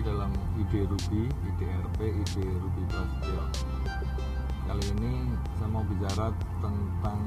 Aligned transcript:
lagi 0.00 0.16
dalam 0.16 0.32
ide 0.56 0.80
Ruby, 0.88 1.28
IDRP, 1.28 1.98
ide 2.08 2.44
Ruby 2.56 2.82
Prasetyo. 2.88 3.44
Kali 4.64 4.84
ini 4.96 5.12
saya 5.60 5.68
mau 5.68 5.84
bicara 5.84 6.32
tentang 6.64 7.20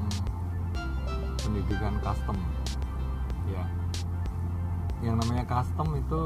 pendidikan 1.38 1.94
custom. 2.02 2.34
Ya, 3.46 3.62
yang 5.06 5.22
namanya 5.22 5.46
custom 5.46 5.94
itu 5.94 6.22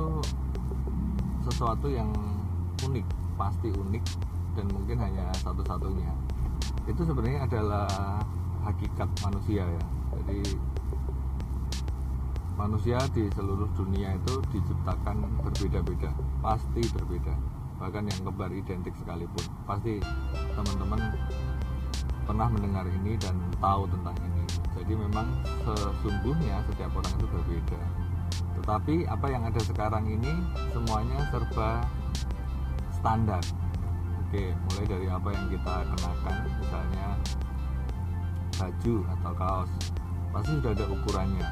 sesuatu 1.45 1.93
yang 1.93 2.09
unik, 2.81 3.05
pasti 3.37 3.69
unik 3.69 4.05
dan 4.57 4.73
mungkin 4.73 4.97
hanya 5.05 5.29
satu-satunya. 5.45 6.13
Itu 6.89 7.05
sebenarnya 7.05 7.45
adalah 7.45 8.25
hakikat 8.65 9.09
manusia 9.21 9.69
ya. 9.69 9.85
Jadi 10.17 10.57
manusia 12.59 12.99
di 13.15 13.31
seluruh 13.39 13.71
dunia 13.79 14.19
itu 14.19 14.43
diciptakan 14.51 15.23
berbeda-beda 15.47 16.11
pasti 16.43 16.83
berbeda. 16.91 17.31
Bahkan 17.79 18.11
yang 18.11 18.21
kembar 18.27 18.51
identik 18.51 18.91
sekalipun. 18.99 19.47
Pasti 19.63 20.03
teman-teman 20.59 21.15
pernah 22.27 22.51
mendengar 22.51 22.83
ini 22.91 23.15
dan 23.15 23.39
tahu 23.63 23.87
tentang 23.87 24.19
ini. 24.27 24.43
Jadi 24.75 24.93
memang 24.99 25.31
sesungguhnya 25.63 26.59
setiap 26.67 26.91
orang 26.99 27.15
itu 27.15 27.27
berbeda. 27.31 27.81
Tetapi 28.59 29.07
apa 29.07 29.27
yang 29.31 29.47
ada 29.47 29.61
sekarang 29.63 30.11
ini 30.11 30.43
semuanya 30.75 31.31
serba 31.31 31.87
standar. 32.91 33.43
Oke 34.27 34.51
mulai 34.51 34.85
dari 34.91 35.07
apa 35.07 35.29
yang 35.31 35.47
kita 35.47 35.75
kenakan 35.95 36.35
misalnya 36.59 37.07
baju 38.59 38.97
atau 39.15 39.33
kaos. 39.39 39.73
Pasti 40.35 40.51
sudah 40.59 40.75
ada 40.75 40.85
ukurannya 40.91 41.47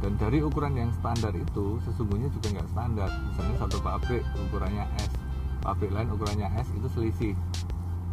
dan 0.00 0.16
dari 0.16 0.40
ukuran 0.40 0.72
yang 0.80 0.90
standar 0.96 1.32
itu 1.36 1.76
sesungguhnya 1.84 2.32
juga 2.32 2.56
nggak 2.56 2.68
standar. 2.72 3.10
Misalnya 3.28 3.56
satu 3.60 3.76
pabrik 3.84 4.24
ukurannya 4.48 4.84
S 4.96 5.12
pabrik 5.60 5.92
lain 5.92 6.08
ukurannya 6.16 6.48
S 6.56 6.72
itu 6.72 6.88
selisih. 6.96 7.34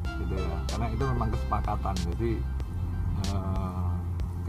Gitu 0.03 0.35
ya. 0.35 0.57
Karena 0.67 0.87
itu 0.91 1.03
memang 1.07 1.31
kesepakatan. 1.31 1.95
Jadi 2.11 2.31
eh, 3.31 3.91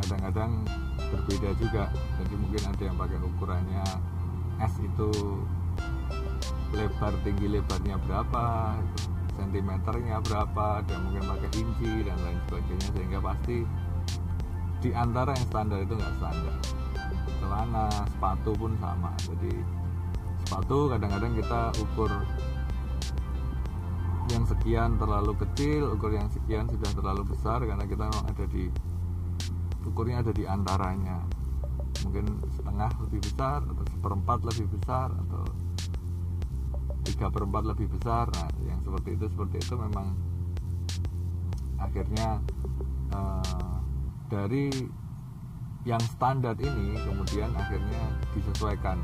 kadang-kadang 0.03 0.51
eh, 0.99 1.09
berbeda 1.15 1.51
juga. 1.63 1.85
Jadi 2.19 2.35
mungkin 2.35 2.63
ada 2.75 2.83
yang 2.83 2.97
pakai 2.99 3.19
ukurannya 3.23 3.87
S 4.59 4.75
itu 4.83 5.11
lebar 6.75 7.15
tinggi 7.25 7.47
lebarnya 7.49 7.97
berapa 8.05 8.77
sentimeternya 9.39 10.21
berapa 10.21 10.83
dan 10.85 10.99
mungkin 11.07 11.23
pakai 11.23 11.51
inci 11.55 12.03
dan 12.03 12.19
lain 12.19 12.39
sebagainya. 12.51 12.89
Sehingga 12.99 13.19
pasti 13.23 13.63
di 14.83 14.91
antara 14.91 15.39
yang 15.39 15.47
standar 15.47 15.79
itu 15.87 15.95
nggak 15.95 16.15
standar 16.19 16.55
celana 17.39 17.87
sepatu 18.11 18.51
pun 18.55 18.73
sama. 18.79 19.15
Jadi 19.25 19.53
sepatu 20.45 20.93
kadang-kadang 20.93 21.33
kita 21.39 21.61
ukur 21.83 22.11
yang 24.29 24.45
sekian 24.45 25.01
terlalu 25.01 25.33
kecil 25.41 25.89
ukur 25.97 26.13
yang 26.13 26.29
sekian 26.29 26.69
sudah 26.69 26.91
terlalu 26.93 27.33
besar 27.33 27.65
karena 27.65 27.89
kita 27.89 28.13
memang 28.13 28.25
ada 28.29 28.45
di 28.45 28.69
ukurnya 29.89 30.21
ada 30.21 30.33
di 30.37 30.45
antaranya. 30.45 31.19
Mungkin 32.05 32.27
setengah 32.55 32.91
lebih 33.09 33.21
besar 33.25 33.65
atau 33.65 33.85
seperempat 33.89 34.39
lebih 34.45 34.67
besar 34.71 35.09
atau 35.11 35.45
tiga 37.09 37.33
perempat 37.33 37.65
lebih 37.65 37.89
besar. 37.89 38.29
Nah 38.31 38.49
yang 38.69 38.81
seperti 38.85 39.17
itu 39.17 39.25
seperti 39.33 39.57
itu 39.65 39.75
memang 39.81 40.13
akhirnya 41.79 42.43
uh, 43.15 43.79
dari 44.29 44.69
yang 45.89 46.05
standar 46.05 46.53
ini 46.61 47.01
kemudian 47.01 47.49
akhirnya 47.57 48.13
disesuaikan. 48.37 49.01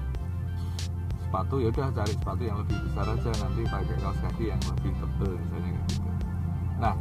Sepatu 1.25 1.57
ya 1.65 1.73
udah 1.73 1.89
cari 1.97 2.13
sepatu 2.13 2.43
yang 2.45 2.61
lebih 2.61 2.77
besar 2.85 3.09
aja 3.09 3.31
nanti 3.41 3.65
pakai 3.65 3.97
kaos 4.05 4.19
kaki 4.21 4.45
yang 4.53 4.61
lebih 4.69 4.93
tebal 5.01 5.33
misalnya 5.33 5.71
gitu. 5.81 6.09
Nah 6.77 6.95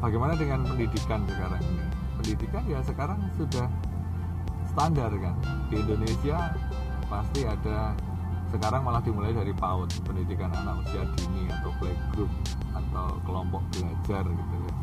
bagaimana 0.00 0.32
dengan 0.40 0.64
pendidikan 0.64 1.20
sekarang 1.28 1.60
ini? 1.60 1.84
Pendidikan 2.16 2.64
ya 2.64 2.80
sekarang 2.80 3.20
sudah 3.36 3.68
standar 4.72 5.12
kan? 5.12 5.36
Di 5.68 5.84
Indonesia 5.84 6.56
pasti 7.06 7.44
ada 7.44 7.92
sekarang 8.48 8.88
malah 8.88 9.04
dimulai 9.04 9.36
dari 9.36 9.52
PAUD 9.52 10.00
pendidikan 10.08 10.48
anak 10.48 10.80
usia 10.88 11.04
dini 11.12 11.44
atau 11.52 11.70
playgroup 11.76 12.32
atau 12.72 13.20
kelompok 13.28 13.62
belajar 13.76 14.24
gitu 14.24 14.56
ya. 14.64 14.74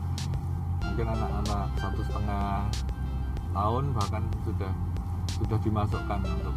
Mungkin 0.84 1.08
anak-anak 1.10 1.66
satu 1.82 2.02
setengah 2.06 2.63
tahun 3.54 3.94
bahkan 3.94 4.24
sudah 4.44 4.74
sudah 5.40 5.58
dimasukkan 5.62 6.20
untuk 6.26 6.56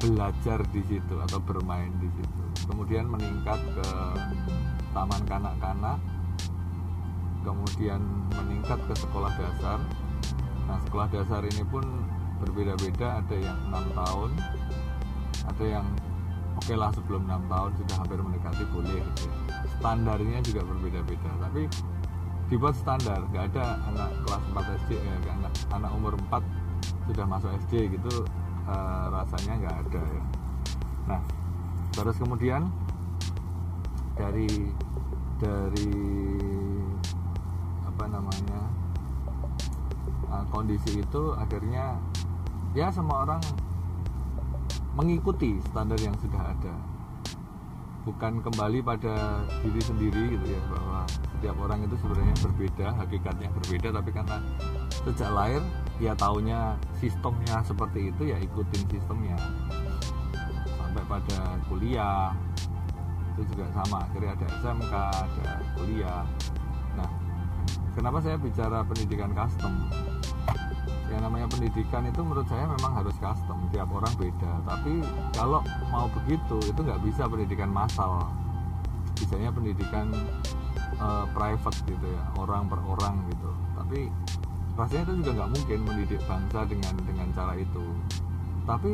belajar 0.00 0.58
di 0.72 0.82
situ 0.88 1.14
atau 1.28 1.38
bermain 1.44 1.92
di 2.00 2.08
situ. 2.16 2.42
Kemudian 2.66 3.06
meningkat 3.10 3.60
ke 3.76 3.88
taman 4.96 5.22
kanak-kanak, 5.28 5.98
kemudian 7.44 8.00
meningkat 8.32 8.80
ke 8.88 8.94
sekolah 8.96 9.32
dasar. 9.36 9.78
Nah, 10.66 10.78
sekolah 10.88 11.08
dasar 11.12 11.42
ini 11.44 11.62
pun 11.68 11.84
berbeda-beda, 12.40 13.20
ada 13.20 13.36
yang 13.36 13.58
enam 13.68 13.84
tahun, 13.92 14.30
ada 15.44 15.64
yang 15.66 15.86
oke 16.56 16.64
okay 16.64 16.76
lah 16.78 16.90
sebelum 16.96 17.28
enam 17.28 17.44
tahun 17.50 17.70
sudah 17.84 17.96
hampir 18.00 18.18
mendekati 18.22 18.64
boleh. 18.72 19.02
Gitu. 19.04 19.28
Standarnya 19.80 20.38
juga 20.40 20.60
berbeda-beda, 20.64 21.30
tapi 21.44 21.68
dibuat 22.50 22.74
standar 22.74 23.22
nggak 23.30 23.54
ada 23.54 23.78
anak 23.86 24.10
kelas 24.26 24.42
4 24.50 24.78
SD 24.82 24.90
ya 24.98 25.14
anak 25.38 25.54
anak 25.70 25.90
umur 25.94 26.18
4 26.18 26.42
sudah 27.06 27.24
masuk 27.30 27.50
SD 27.62 27.94
gitu 27.94 28.26
uh, 28.66 29.06
rasanya 29.14 29.54
nggak 29.62 29.76
ada 29.86 30.02
ya. 30.02 30.24
Nah 31.06 31.20
terus 31.94 32.18
kemudian 32.18 32.66
dari 34.18 34.50
dari 35.38 35.94
apa 37.86 38.04
namanya 38.10 38.60
uh, 40.26 40.44
kondisi 40.50 41.06
itu 41.06 41.22
akhirnya 41.38 42.02
ya 42.74 42.90
semua 42.90 43.30
orang 43.30 43.42
mengikuti 44.98 45.62
standar 45.70 46.02
yang 46.02 46.18
sudah 46.18 46.50
ada. 46.50 46.74
Bukan 48.02 48.42
kembali 48.42 48.82
pada 48.82 49.44
diri 49.62 49.82
sendiri 49.86 50.34
gitu 50.34 50.46
ya 50.50 50.60
bahwa 50.66 51.06
setiap 51.40 51.56
orang 51.56 51.80
itu 51.88 51.96
sebenarnya 52.04 52.36
berbeda 52.44 52.86
hakikatnya 53.00 53.48
berbeda 53.48 53.88
tapi 53.96 54.12
karena 54.12 54.36
sejak 55.08 55.32
lahir 55.32 55.64
ya 55.96 56.12
taunya 56.12 56.76
sistemnya 57.00 57.64
seperti 57.64 58.12
itu 58.12 58.28
ya 58.28 58.36
ikutin 58.44 58.84
sistemnya. 58.92 59.40
Sampai 60.76 61.00
pada 61.08 61.56
kuliah 61.64 62.36
itu 63.32 63.56
juga 63.56 63.72
sama. 63.72 64.04
Akhirnya 64.04 64.36
ada 64.36 64.46
SMK 64.60 64.92
ada 64.92 65.48
kuliah. 65.80 66.28
Nah 67.00 67.08
kenapa 67.96 68.20
saya 68.20 68.36
bicara 68.36 68.84
pendidikan 68.84 69.32
custom? 69.32 69.72
Yang 71.08 71.20
namanya 71.24 71.48
pendidikan 71.48 72.04
itu 72.04 72.20
menurut 72.20 72.44
saya 72.52 72.68
memang 72.68 73.00
harus 73.00 73.16
custom 73.16 73.64
tiap 73.72 73.88
orang 73.88 74.12
beda. 74.20 74.52
Tapi 74.68 75.00
kalau 75.32 75.64
mau 75.88 76.04
begitu 76.20 76.60
itu 76.68 76.80
nggak 76.84 77.00
bisa 77.00 77.24
pendidikan 77.24 77.72
massal. 77.72 78.28
Misalnya 79.16 79.48
pendidikan 79.48 80.12
uh, 81.00 81.24
private 81.32 81.78
gitu 81.88 82.06
ya 82.06 82.22
orang 82.36 82.68
per 82.68 82.78
orang 82.84 83.16
gitu. 83.32 83.50
Tapi 83.80 84.00
rasanya 84.76 85.02
itu 85.08 85.12
juga 85.24 85.30
nggak 85.42 85.50
mungkin 85.56 85.78
mendidik 85.88 86.20
bangsa 86.28 86.60
dengan 86.68 86.94
dengan 87.02 87.28
cara 87.34 87.54
itu. 87.56 87.84
Tapi 88.68 88.92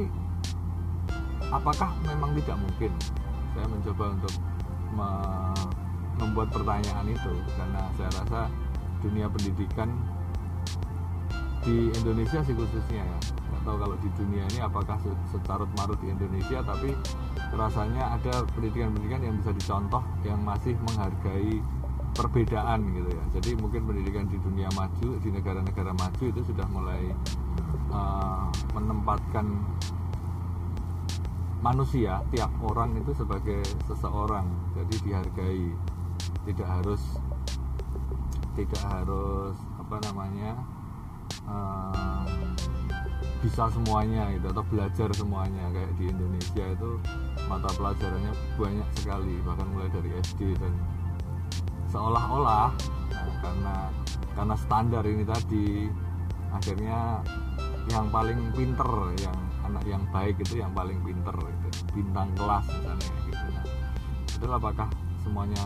apakah 1.51 1.91
memang 2.07 2.33
tidak 2.41 2.57
mungkin? 2.63 2.93
Saya 3.53 3.67
mencoba 3.69 4.05
untuk 4.15 4.35
me 4.95 5.11
membuat 6.17 6.49
pertanyaan 6.49 7.13
itu 7.13 7.33
karena 7.61 7.93
saya 7.93 8.09
rasa 8.25 8.41
dunia 9.05 9.29
pendidikan 9.29 9.93
di 11.61 11.93
Indonesia 11.93 12.41
sih 12.41 12.57
khususnya 12.57 13.05
ya. 13.05 13.19
Nggak 13.53 13.63
tahu 13.69 13.77
kalau 13.85 13.97
di 14.01 14.09
dunia 14.17 14.45
ini 14.49 14.61
apakah 14.65 14.97
secarut 15.29 15.69
marut 15.77 15.99
di 16.01 16.09
Indonesia 16.09 16.65
tapi 16.65 16.97
rasanya 17.53 18.17
ada 18.17 18.49
pendidikan-pendidikan 18.57 19.21
yang 19.23 19.35
bisa 19.45 19.53
dicontoh 19.53 20.03
yang 20.25 20.41
masih 20.41 20.73
menghargai 20.89 21.61
perbedaan 22.17 22.81
gitu 22.97 23.11
ya. 23.13 23.25
Jadi 23.39 23.51
mungkin 23.61 23.85
pendidikan 23.85 24.25
di 24.27 24.41
dunia 24.41 24.73
maju 24.73 25.21
di 25.21 25.29
negara-negara 25.29 25.93
maju 25.93 26.25
itu 26.25 26.41
sudah 26.49 26.67
mulai 26.73 27.13
uh, 27.93 28.49
menempatkan 28.73 29.45
manusia 31.61 32.25
tiap 32.33 32.51
orang 32.65 32.97
itu 32.97 33.13
sebagai 33.13 33.61
seseorang. 33.85 34.49
Jadi 34.75 34.95
dihargai. 35.05 35.69
Tidak 36.47 36.67
harus 36.67 37.03
tidak 38.57 38.83
harus 38.89 39.55
apa 39.77 40.01
namanya 40.09 40.57
uh, 41.45 42.25
bisa 43.45 43.69
semuanya 43.69 44.33
gitu 44.33 44.49
atau 44.51 44.65
belajar 44.67 45.09
semuanya. 45.13 45.69
Kayak 45.71 45.93
di 46.01 46.05
Indonesia 46.09 46.65
itu 46.65 46.91
mata 47.47 47.71
pelajarannya 47.77 48.33
banyak 48.57 48.89
sekali 48.97 49.35
bahkan 49.45 49.69
mulai 49.71 49.91
dari 49.93 50.11
SD 50.19 50.57
dan 50.59 50.73
seolah-olah 51.91 52.71
karena 53.43 53.77
karena 54.37 54.55
standar 54.59 55.05
ini 55.07 55.25
tadi 55.25 55.89
akhirnya 56.53 57.23
yang 57.91 58.07
paling 58.11 58.39
pinter 58.53 58.91
yang 59.23 59.39
anak 59.67 59.85
yang 59.87 60.03
baik 60.11 60.37
itu 60.43 60.63
yang 60.63 60.73
paling 60.75 60.99
pinter 61.03 61.35
gitu. 61.35 61.69
bintang 61.95 62.29
kelas 62.35 62.65
misalnya 62.67 63.11
gitu 63.27 63.47
nah 63.55 63.67
itu 64.27 64.47
apakah 64.51 64.89
semuanya 65.23 65.65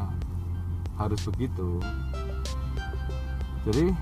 harus 1.01 1.21
begitu 1.33 1.81
jadi 3.65 3.93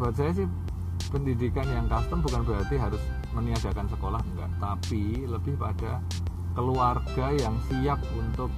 buat 0.00 0.14
saya 0.16 0.32
sih 0.32 0.48
pendidikan 1.12 1.68
yang 1.68 1.84
custom 1.88 2.24
bukan 2.24 2.42
berarti 2.48 2.76
harus 2.80 3.02
meniadakan 3.36 3.88
sekolah 3.92 4.20
enggak 4.32 4.50
tapi 4.56 5.24
lebih 5.28 5.56
pada 5.60 6.00
keluarga 6.52 7.26
yang 7.32 7.56
siap 7.68 8.00
untuk 8.16 8.48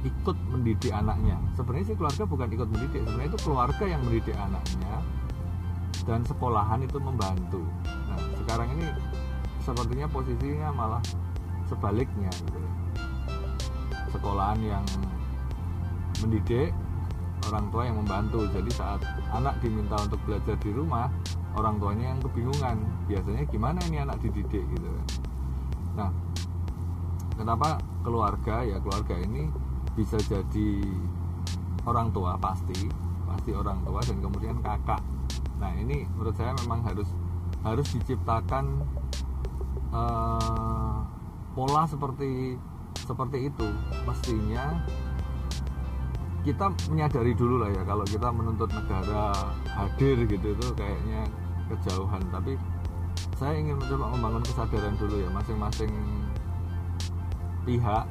ikut 0.00 0.36
mendidik 0.48 0.92
anaknya. 0.92 1.36
Sebenarnya 1.52 1.92
sih 1.92 1.96
keluarga 1.96 2.22
bukan 2.24 2.48
ikut 2.48 2.68
mendidik 2.72 3.00
sebenarnya 3.04 3.30
itu 3.36 3.40
keluarga 3.44 3.84
yang 3.84 4.00
mendidik 4.04 4.36
anaknya 4.36 4.94
dan 6.08 6.20
sekolahan 6.24 6.80
itu 6.80 6.98
membantu. 6.98 7.62
Nah 7.84 8.18
sekarang 8.40 8.68
ini 8.78 8.86
sepertinya 9.60 10.06
posisinya 10.08 10.68
malah 10.72 11.02
sebaliknya 11.68 12.32
gitu. 12.32 12.58
sekolahan 14.10 14.58
yang 14.58 14.84
mendidik 16.18 16.74
orang 17.46 17.70
tua 17.70 17.82
yang 17.86 17.96
membantu. 18.02 18.42
Jadi 18.50 18.70
saat 18.74 19.00
anak 19.30 19.60
diminta 19.62 19.94
untuk 20.02 20.18
belajar 20.26 20.58
di 20.58 20.70
rumah 20.74 21.06
orang 21.54 21.78
tuanya 21.78 22.14
yang 22.14 22.20
kebingungan 22.22 22.76
biasanya 23.06 23.42
gimana 23.46 23.78
ini 23.86 24.02
anak 24.02 24.18
dididik? 24.18 24.66
gitu. 24.66 24.90
Nah 25.94 26.10
kenapa 27.38 27.78
keluarga? 28.02 28.66
Ya 28.66 28.82
keluarga 28.82 29.14
ini 29.14 29.46
bisa 30.00 30.16
jadi 30.24 30.80
orang 31.84 32.08
tua 32.08 32.40
pasti 32.40 32.88
pasti 33.28 33.52
orang 33.52 33.84
tua 33.84 34.00
dan 34.00 34.16
kemudian 34.24 34.56
kakak. 34.64 35.04
Nah 35.60 35.76
ini 35.76 36.08
menurut 36.16 36.32
saya 36.40 36.56
memang 36.64 36.80
harus 36.88 37.12
harus 37.60 37.84
diciptakan 37.92 38.80
uh, 39.92 41.04
pola 41.52 41.84
seperti 41.84 42.56
seperti 42.96 43.52
itu. 43.52 43.68
Mestinya 44.08 44.80
kita 46.48 46.72
menyadari 46.88 47.36
dulu 47.36 47.60
lah 47.60 47.68
ya 47.68 47.84
kalau 47.84 48.08
kita 48.08 48.32
menuntut 48.32 48.72
negara 48.72 49.52
hadir 49.68 50.16
gitu 50.24 50.56
itu 50.56 50.66
kayaknya 50.72 51.28
kejauhan. 51.68 52.24
Tapi 52.32 52.56
saya 53.36 53.52
ingin 53.60 53.76
mencoba 53.76 54.16
membangun 54.16 54.44
kesadaran 54.48 54.96
dulu 54.96 55.20
ya 55.20 55.28
masing-masing 55.28 55.92
pihak 57.68 58.08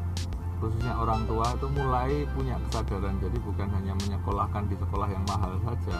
khususnya 0.59 0.93
orang 0.99 1.23
tua 1.25 1.55
itu 1.55 1.67
mulai 1.71 2.27
punya 2.35 2.55
kesadaran. 2.67 3.15
Jadi 3.23 3.37
bukan 3.41 3.67
hanya 3.73 3.95
menyekolahkan 4.05 4.67
di 4.67 4.75
sekolah 4.75 5.07
yang 5.09 5.23
mahal 5.25 5.55
saja 5.63 5.97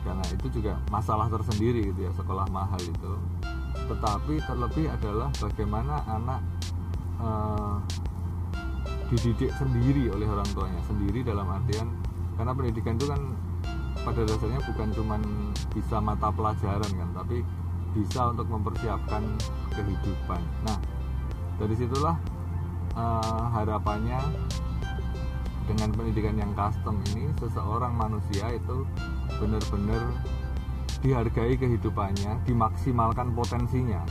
karena 0.00 0.24
itu 0.32 0.46
juga 0.48 0.80
masalah 0.88 1.28
tersendiri 1.28 1.92
gitu 1.92 2.08
ya 2.08 2.12
sekolah 2.16 2.48
mahal 2.48 2.80
itu. 2.80 3.12
Tetapi 3.90 4.34
terlebih 4.48 4.86
adalah 4.88 5.28
bagaimana 5.36 6.00
anak 6.08 6.40
uh, 7.20 7.76
dididik 9.10 9.50
sendiri 9.58 10.08
oleh 10.14 10.26
orang 10.30 10.46
tuanya 10.54 10.80
sendiri 10.86 11.26
dalam 11.26 11.44
artian 11.50 11.90
karena 12.38 12.52
pendidikan 12.54 12.94
itu 12.96 13.06
kan 13.10 13.20
pada 14.00 14.22
dasarnya 14.24 14.60
bukan 14.64 14.88
cuma 14.96 15.16
bisa 15.76 15.96
mata 16.00 16.32
pelajaran 16.32 16.90
kan 16.94 17.10
tapi 17.12 17.44
bisa 17.92 18.30
untuk 18.32 18.46
mempersiapkan 18.48 19.22
kehidupan. 19.74 20.40
Nah 20.64 20.78
dari 21.58 21.74
situlah 21.76 22.16
uh, 22.96 23.46
harapannya 23.54 24.18
dengan 25.66 25.90
pendidikan 25.94 26.34
yang 26.34 26.52
custom 26.58 26.98
ini 27.14 27.30
seseorang 27.38 27.94
manusia 27.94 28.50
itu 28.54 28.86
benar-benar 29.38 30.02
dihargai 31.00 31.54
kehidupannya 31.56 32.42
dimaksimalkan 32.44 33.32
potensinya 33.32 34.02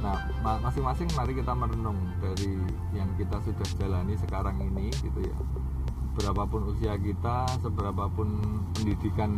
Nah, 0.00 0.16
masing-masing 0.64 1.12
mari 1.12 1.36
kita 1.36 1.52
merenung 1.52 2.00
dari 2.24 2.56
yang 2.96 3.08
kita 3.20 3.36
sudah 3.44 3.68
jalani 3.76 4.16
sekarang 4.16 4.56
ini 4.56 4.88
gitu 5.04 5.20
ya. 5.20 5.36
Berapapun 6.16 6.72
usia 6.72 6.96
kita, 6.96 7.44
seberapapun 7.60 8.40
pendidikan 8.72 9.36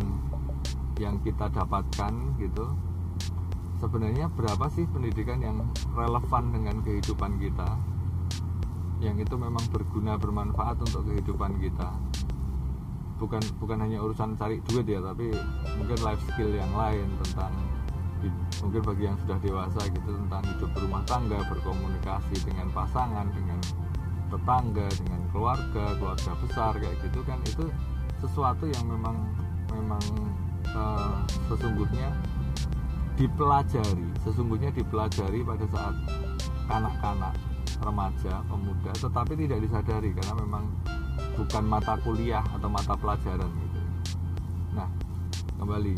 yang 1.02 1.18
kita 1.26 1.50
dapatkan 1.50 2.14
gitu. 2.38 2.66
Sebenarnya 3.82 4.30
berapa 4.30 4.70
sih 4.70 4.86
pendidikan 4.86 5.42
yang 5.42 5.58
relevan 5.98 6.54
dengan 6.54 6.78
kehidupan 6.86 7.42
kita? 7.42 7.74
Yang 9.02 9.26
itu 9.26 9.34
memang 9.34 9.64
berguna, 9.74 10.14
bermanfaat 10.14 10.78
untuk 10.78 11.02
kehidupan 11.10 11.58
kita. 11.58 11.90
Bukan 13.18 13.42
bukan 13.58 13.78
hanya 13.82 13.98
urusan 14.02 14.38
cari 14.38 14.62
duit 14.66 14.86
ya, 14.86 15.02
tapi 15.02 15.34
mungkin 15.78 15.98
life 16.06 16.22
skill 16.30 16.54
yang 16.54 16.70
lain 16.74 17.06
tentang 17.26 17.50
mungkin 18.62 18.82
bagi 18.86 19.04
yang 19.10 19.18
sudah 19.26 19.38
dewasa 19.42 19.80
gitu 19.90 20.10
tentang 20.14 20.42
hidup 20.46 20.70
berumah 20.78 21.02
tangga 21.10 21.42
berkomunikasi 21.50 22.36
dengan 22.46 22.70
pasangan 22.70 23.26
dengan 23.34 23.58
tetangga 24.30 24.86
dengan 25.02 25.20
keluarga 25.34 25.84
keluarga 25.98 26.32
besar 26.38 26.72
kayak 26.78 26.96
gitu 27.02 27.20
kan 27.26 27.38
itu 27.42 27.66
sesuatu 28.22 28.70
yang 28.70 28.86
memang 28.86 29.16
memang 29.74 30.04
uh, 30.70 31.18
sesungguhnya 31.50 32.14
dipelajari 33.18 34.08
sesungguhnya 34.22 34.70
dipelajari 34.70 35.42
pada 35.42 35.66
saat 35.74 35.94
kanak-kanak 36.70 37.34
remaja 37.82 38.40
pemuda 38.46 38.92
tetapi 38.94 39.32
tidak 39.34 39.58
disadari 39.66 40.10
karena 40.14 40.34
memang 40.38 40.64
bukan 41.36 41.64
mata 41.66 41.94
kuliah 42.00 42.44
atau 42.54 42.68
mata 42.70 42.94
pelajaran 42.94 43.50
gitu. 43.50 43.80
Nah 44.78 44.88
kembali 45.58 45.94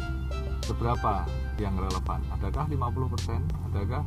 seberapa 0.65 1.29
yang 1.61 1.77
relevan? 1.79 2.21
Adakah 2.41 2.65
50% 2.67 3.71
adakah 3.71 4.03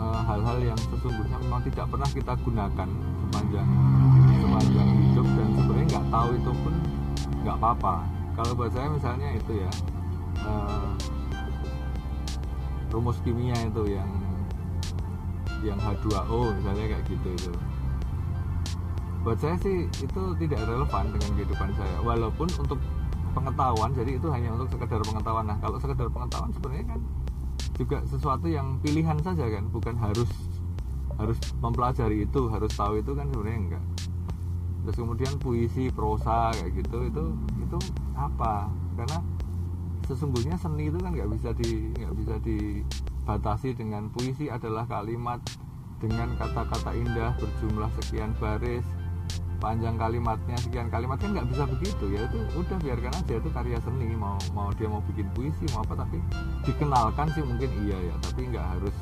eh, 0.00 0.20
hal-hal 0.26 0.58
uh, 0.58 0.66
yang 0.74 0.80
sesungguhnya 0.80 1.36
memang 1.44 1.62
tidak 1.68 1.86
pernah 1.92 2.10
kita 2.10 2.32
gunakan 2.40 2.88
sepanjang 3.28 3.68
sepanjang 4.40 4.88
hidup 5.04 5.26
dan 5.36 5.48
sebenarnya 5.54 5.86
nggak 5.92 6.06
tahu 6.08 6.28
itu 6.34 6.52
pun 6.64 6.74
nggak 7.44 7.56
apa-apa. 7.60 7.94
Kalau 8.38 8.52
buat 8.54 8.70
saya 8.70 8.88
misalnya 8.90 9.28
itu 9.34 9.52
ya 9.58 9.70
uh, 10.46 10.90
rumus 12.88 13.18
kimia 13.26 13.56
itu 13.66 13.82
yang 13.92 14.08
yang 15.62 15.78
H2O 15.78 16.54
misalnya 16.54 16.84
kayak 16.96 17.04
gitu 17.10 17.28
itu. 17.34 17.52
Buat 19.26 19.38
saya 19.42 19.56
sih 19.60 19.90
itu 19.90 20.22
tidak 20.38 20.60
relevan 20.64 21.04
dengan 21.10 21.30
kehidupan 21.34 21.70
saya. 21.74 21.96
Walaupun 22.02 22.48
untuk 22.58 22.78
pengetahuan 23.34 23.90
jadi 23.94 24.16
itu 24.16 24.28
hanya 24.30 24.54
untuk 24.54 24.68
sekedar 24.72 25.00
pengetahuan. 25.02 25.46
Nah 25.46 25.58
kalau 25.60 25.76
sekedar 25.78 26.06
pengetahuan 26.10 26.50
sebenarnya 26.54 26.86
kan 26.96 27.00
juga 27.78 27.98
sesuatu 28.10 28.46
yang 28.50 28.82
pilihan 28.82 29.18
saja 29.22 29.46
kan 29.46 29.70
bukan 29.70 29.94
harus 29.98 30.30
harus 31.18 31.38
mempelajari 31.58 32.26
itu 32.26 32.46
harus 32.50 32.70
tahu 32.74 33.02
itu 33.02 33.12
kan 33.14 33.26
sebenarnya 33.30 33.58
enggak. 33.58 33.84
Terus 34.86 34.96
kemudian 34.96 35.32
puisi 35.42 35.90
prosa 35.90 36.54
kayak 36.54 36.82
gitu 36.82 36.98
itu 37.10 37.24
itu 37.62 37.78
apa? 38.14 38.70
Karena 38.94 39.18
sesungguhnya 40.06 40.56
seni 40.56 40.88
itu 40.88 40.98
kan 40.98 41.12
nggak 41.12 41.28
bisa 41.36 41.50
di 41.52 41.92
nggak 41.92 42.14
bisa 42.16 42.34
dibatasi 43.28 43.76
dengan 43.76 44.08
puisi 44.08 44.48
adalah 44.48 44.88
kalimat 44.88 45.36
dengan 46.00 46.32
kata-kata 46.40 46.96
indah 46.96 47.36
berjumlah 47.36 47.92
sekian 48.00 48.32
baris 48.40 48.88
panjang 49.60 50.00
kalimatnya 50.00 50.56
sekian 50.56 50.88
kalimat. 50.88 51.20
Kan 51.20 51.36
nggak 51.36 51.52
bisa 51.52 51.68
begitu 51.68 52.08
ya 52.08 52.24
itu 52.24 52.40
udah 52.56 52.80
biarkan 52.80 53.12
aja 53.12 53.36
itu 53.36 53.48
karya 53.52 53.76
seni. 53.84 54.16
Mau 54.16 54.40
mau 54.56 54.72
dia 54.72 54.88
mau 54.88 55.04
bikin 55.04 55.28
puisi 55.36 55.68
mau 55.76 55.84
apa 55.84 56.08
tapi 56.08 56.24
dikenalkan 56.64 57.28
sih 57.36 57.44
mungkin 57.44 57.68
iya 57.84 58.00
ya 58.00 58.14
tapi 58.24 58.48
nggak 58.48 58.64
harus 58.64 58.96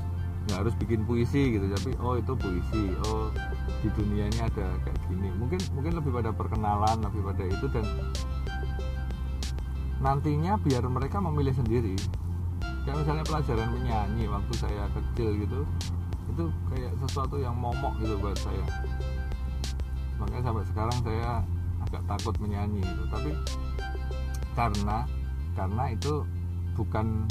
nggak 0.50 0.59
harus 0.59 0.75
bikin 0.75 1.06
puisi 1.06 1.42
gitu. 1.54 1.71
Tapi 1.71 1.95
oh 2.02 2.18
itu 2.18 2.33
puisi 2.35 2.99
oh 3.06 3.30
di 3.78 3.88
dunia 3.95 4.26
ini 4.26 4.42
ada 4.42 4.75
kayak 4.83 4.99
gini. 5.06 5.30
Mungkin 5.38 5.62
mungkin 5.71 6.02
lebih 6.02 6.11
pada 6.11 6.35
perkenalan 6.35 6.99
lebih 6.99 7.23
pada 7.30 7.47
itu 7.47 7.66
dan 7.71 7.87
nantinya 10.02 10.59
biar 10.59 10.83
mereka 10.90 11.23
memilih 11.23 11.54
sendiri 11.54 11.95
kayak 12.87 13.02
misalnya 13.02 13.25
pelajaran 13.26 13.69
menyanyi 13.75 14.25
waktu 14.31 14.52
saya 14.55 14.87
kecil 14.95 15.35
gitu 15.43 15.61
itu 16.31 16.45
kayak 16.71 16.93
sesuatu 17.02 17.35
yang 17.43 17.59
momok 17.59 17.99
gitu 17.99 18.14
buat 18.23 18.38
saya. 18.38 18.62
Makanya 20.23 20.43
sampai 20.47 20.64
sekarang 20.71 20.99
saya 21.02 21.31
agak 21.83 22.02
takut 22.07 22.35
menyanyi 22.38 22.87
itu 22.87 23.02
tapi 23.11 23.31
karena 24.55 25.02
karena 25.59 25.85
itu 25.90 26.23
bukan 26.78 27.26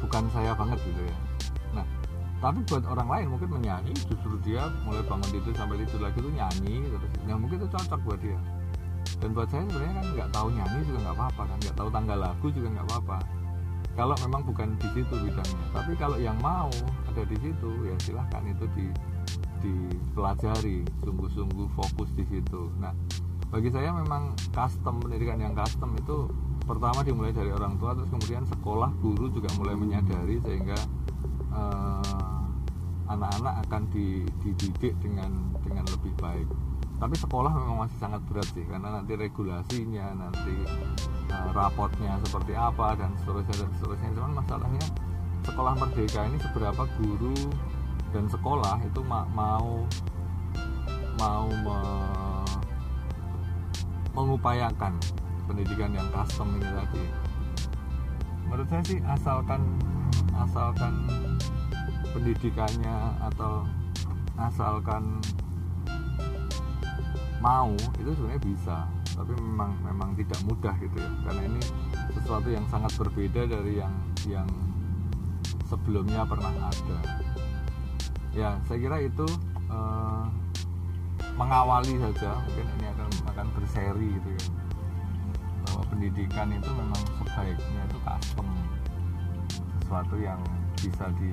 bukan 0.00 0.24
saya 0.32 0.56
banget 0.56 0.80
gitu 0.88 1.02
ya. 1.04 1.18
Nah 1.76 1.86
tapi 2.40 2.64
buat 2.64 2.84
orang 2.88 3.08
lain 3.12 3.26
mungkin 3.36 3.60
menyanyi 3.60 3.92
justru 3.92 4.40
dia 4.40 4.72
mulai 4.88 5.04
bangun 5.04 5.28
tidur 5.36 5.52
sampai 5.52 5.84
tidur 5.84 6.00
lagi 6.00 6.16
itu 6.16 6.30
nyanyi 6.32 6.76
terus 6.88 7.12
yang 7.28 7.44
mungkin 7.44 7.60
itu 7.60 7.68
cocok 7.68 8.00
buat 8.08 8.20
dia. 8.24 8.40
Dan 9.20 9.36
buat 9.36 9.52
saya 9.52 9.68
sebenarnya 9.68 9.94
kan 10.00 10.06
nggak 10.16 10.30
tahu 10.32 10.48
nyanyi 10.48 10.80
juga 10.88 10.98
nggak 11.04 11.16
apa-apa 11.20 11.42
kan 11.44 11.58
nggak 11.60 11.76
tahu 11.76 11.88
tanggal 11.92 12.18
lagu 12.24 12.46
juga 12.48 12.68
nggak 12.72 12.88
apa-apa 12.88 13.39
kalau 13.98 14.14
memang 14.24 14.42
bukan 14.46 14.78
di 14.80 14.88
situ 14.96 15.14
bidangnya. 15.14 15.64
Tapi 15.74 15.92
kalau 15.98 16.16
yang 16.16 16.38
mau 16.40 16.70
ada 17.10 17.22
di 17.26 17.36
situ 17.38 17.70
ya 17.84 17.96
silahkan 18.00 18.42
itu 18.46 18.64
di 18.74 18.86
dipelajari. 19.60 20.86
Sungguh-sungguh 21.04 21.68
fokus 21.76 22.08
di 22.16 22.24
situ. 22.30 22.70
Nah 22.80 22.94
bagi 23.50 23.68
saya 23.68 23.90
memang 23.90 24.38
custom 24.54 25.02
pendidikan 25.02 25.42
yang 25.42 25.54
custom 25.58 25.98
itu 25.98 26.30
pertama 26.70 27.02
dimulai 27.02 27.34
dari 27.34 27.50
orang 27.50 27.74
tua 27.82 27.98
terus 27.98 28.06
kemudian 28.14 28.46
sekolah 28.46 28.94
guru 29.02 29.26
juga 29.34 29.50
mulai 29.58 29.74
menyadari 29.74 30.38
sehingga 30.38 30.78
eh, 31.50 32.46
anak-anak 33.10 33.66
akan 33.66 33.82
dididik 33.90 34.94
dengan 35.02 35.50
dengan 35.66 35.82
lebih 35.90 36.14
baik 36.14 36.46
tapi 37.00 37.16
sekolah 37.16 37.48
memang 37.48 37.88
masih 37.88 37.96
sangat 37.96 38.20
berat 38.28 38.44
sih 38.52 38.60
karena 38.68 39.00
nanti 39.00 39.16
regulasinya 39.16 40.20
nanti 40.20 40.52
uh, 41.32 41.48
rapotnya 41.56 42.20
seperti 42.28 42.52
apa 42.52 42.92
dan 43.00 43.16
seterusnya 43.24 43.56
dan 43.56 43.70
seterusnya. 43.80 44.10
Cuman 44.20 44.32
masalahnya 44.44 44.84
sekolah 45.48 45.72
merdeka 45.80 46.20
ini 46.28 46.36
seberapa 46.44 46.84
guru 47.00 47.40
dan 48.12 48.28
sekolah 48.28 48.76
itu 48.84 49.00
ma 49.00 49.24
mau 49.32 49.88
mau 51.16 51.48
me 51.48 51.78
mengupayakan 54.12 54.92
pendidikan 55.48 55.96
yang 55.96 56.04
custom 56.12 56.52
ini 56.60 56.68
tadi. 56.68 57.04
Menurut 58.44 58.68
saya 58.68 58.84
sih 58.84 59.00
asalkan 59.08 59.64
asalkan 60.36 61.08
pendidikannya 62.12 62.96
atau 63.24 63.64
asalkan 64.36 65.22
mau 67.40 67.72
itu 67.96 68.10
sebenarnya 68.14 68.42
bisa. 68.44 68.78
Tapi 69.16 69.32
memang 69.40 69.72
memang 69.82 70.12
tidak 70.14 70.40
mudah 70.46 70.74
gitu 70.78 70.96
ya. 71.00 71.10
Karena 71.26 71.42
ini 71.48 71.62
sesuatu 72.12 72.48
yang 72.52 72.64
sangat 72.68 72.92
berbeda 73.00 73.48
dari 73.48 73.80
yang 73.80 73.94
yang 74.28 74.48
sebelumnya 75.66 76.22
pernah 76.28 76.52
ada. 76.52 76.98
Ya 78.36 78.60
saya 78.68 78.78
kira 78.78 78.96
itu 79.02 79.26
eh, 79.72 80.24
mengawali 81.34 81.96
saja. 81.98 82.36
Mungkin 82.44 82.66
ini 82.78 82.86
akan 82.94 83.08
akan 83.34 83.46
berseri 83.56 84.06
gitu 84.20 84.28
ya. 84.36 84.46
Bahwa 85.66 85.82
pendidikan 85.88 86.48
itu 86.52 86.70
memang 86.76 87.02
sebaiknya 87.18 87.82
itu 87.88 87.98
custom. 88.04 88.48
Sesuatu 89.80 90.16
yang 90.20 90.40
bisa 90.78 91.08
di 91.18 91.32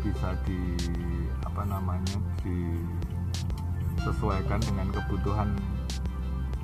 bisa 0.00 0.38
di 0.46 0.78
apa 1.42 1.66
namanya 1.66 2.16
disesuaikan 3.96 4.60
dengan 4.62 4.86
kebutuhan 4.92 5.48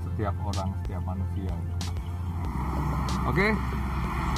setiap 0.04 0.36
orang 0.44 0.70
setiap 0.84 1.02
manusia. 1.08 1.52
Oke 3.26 3.56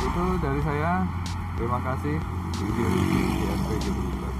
itu 0.05 0.25
dari 0.43 0.61
saya. 0.63 1.03
Terima 1.55 1.79
kasih. 1.83 2.17
Video 2.55 2.87
ini 2.87 4.34